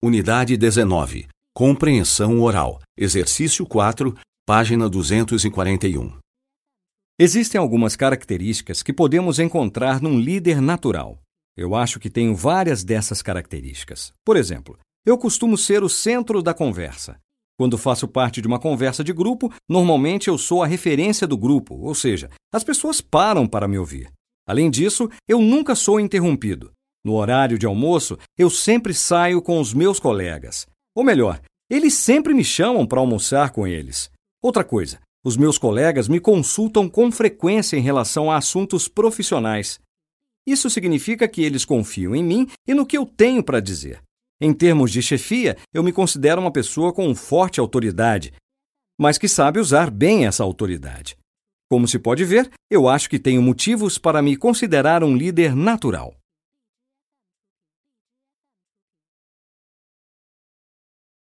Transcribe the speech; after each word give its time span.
Unidade 0.00 0.56
19. 0.56 1.26
Compreensão 1.52 2.40
oral. 2.40 2.80
Exercício 2.96 3.66
4, 3.66 4.16
página 4.46 4.88
241. 4.88 6.16
Existem 7.18 7.60
algumas 7.60 7.96
características 7.96 8.80
que 8.80 8.92
podemos 8.92 9.40
encontrar 9.40 10.00
num 10.00 10.16
líder 10.16 10.60
natural. 10.60 11.20
Eu 11.56 11.74
acho 11.74 11.98
que 11.98 12.08
tenho 12.08 12.32
várias 12.36 12.84
dessas 12.84 13.22
características. 13.22 14.12
Por 14.24 14.36
exemplo, 14.36 14.78
eu 15.04 15.18
costumo 15.18 15.58
ser 15.58 15.82
o 15.82 15.88
centro 15.88 16.40
da 16.40 16.54
conversa. 16.54 17.18
Quando 17.58 17.76
faço 17.76 18.06
parte 18.06 18.40
de 18.40 18.46
uma 18.46 18.60
conversa 18.60 19.02
de 19.02 19.12
grupo, 19.12 19.52
normalmente 19.68 20.28
eu 20.28 20.38
sou 20.38 20.62
a 20.62 20.66
referência 20.68 21.26
do 21.26 21.36
grupo, 21.36 21.74
ou 21.74 21.92
seja, 21.92 22.30
as 22.54 22.62
pessoas 22.62 23.00
param 23.00 23.48
para 23.48 23.66
me 23.66 23.76
ouvir. 23.76 24.12
Além 24.46 24.70
disso, 24.70 25.10
eu 25.26 25.40
nunca 25.40 25.74
sou 25.74 25.98
interrompido. 25.98 26.70
No 27.04 27.14
horário 27.14 27.58
de 27.58 27.66
almoço, 27.66 28.18
eu 28.36 28.50
sempre 28.50 28.92
saio 28.92 29.40
com 29.40 29.60
os 29.60 29.72
meus 29.72 30.00
colegas. 30.00 30.66
Ou 30.96 31.04
melhor, 31.04 31.40
eles 31.70 31.94
sempre 31.94 32.34
me 32.34 32.44
chamam 32.44 32.86
para 32.86 33.00
almoçar 33.00 33.50
com 33.50 33.66
eles. 33.66 34.10
Outra 34.42 34.64
coisa, 34.64 35.00
os 35.24 35.36
meus 35.36 35.58
colegas 35.58 36.08
me 36.08 36.20
consultam 36.20 36.88
com 36.88 37.10
frequência 37.10 37.76
em 37.76 37.80
relação 37.80 38.30
a 38.30 38.36
assuntos 38.36 38.88
profissionais. 38.88 39.78
Isso 40.46 40.70
significa 40.70 41.28
que 41.28 41.42
eles 41.42 41.64
confiam 41.64 42.14
em 42.14 42.24
mim 42.24 42.48
e 42.66 42.72
no 42.72 42.86
que 42.86 42.96
eu 42.96 43.04
tenho 43.04 43.42
para 43.42 43.60
dizer. 43.60 44.00
Em 44.40 44.54
termos 44.54 44.90
de 44.90 45.02
chefia, 45.02 45.58
eu 45.74 45.82
me 45.82 45.92
considero 45.92 46.40
uma 46.40 46.52
pessoa 46.52 46.92
com 46.92 47.14
forte 47.14 47.60
autoridade, 47.60 48.32
mas 48.98 49.18
que 49.18 49.28
sabe 49.28 49.60
usar 49.60 49.90
bem 49.90 50.26
essa 50.26 50.42
autoridade. 50.42 51.16
Como 51.70 51.86
se 51.86 51.98
pode 51.98 52.24
ver, 52.24 52.50
eu 52.70 52.88
acho 52.88 53.10
que 53.10 53.18
tenho 53.18 53.42
motivos 53.42 53.98
para 53.98 54.22
me 54.22 54.36
considerar 54.36 55.04
um 55.04 55.14
líder 55.14 55.54
natural. 55.54 56.14